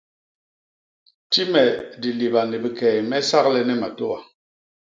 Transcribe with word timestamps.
Ti 1.31 1.41
me 1.51 1.63
diliba 2.01 2.41
ni 2.49 2.57
bikey 2.63 2.97
me 3.09 3.17
saglene 3.29 3.73
matôa. 3.81 4.19